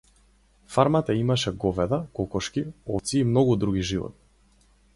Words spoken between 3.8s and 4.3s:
животни.